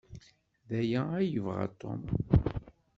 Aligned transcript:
D 0.67 0.69
aya 0.79 1.01
ay 1.19 1.27
yebɣa 1.33 1.65
Tom? 1.79 2.01